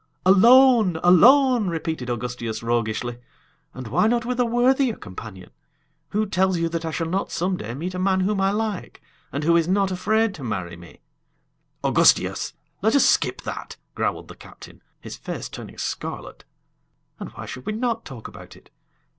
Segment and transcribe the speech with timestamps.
[0.25, 0.99] "Alone!
[1.03, 3.19] Alone!" repeated Augustias, roguishly.
[3.71, 5.51] "And why not with a worthier companion?
[6.09, 8.99] Who tells you that I shall not some day meet a man whom I like,
[9.31, 11.01] and who is not afraid to marry me?"
[11.83, 12.53] "Augustias!
[12.81, 16.45] let us skip that!" growled the captain, his face turning scarlet.
[17.19, 18.71] "And why should we not talk about it?"